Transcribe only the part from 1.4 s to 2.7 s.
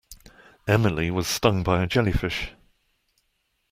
by a jellyfish.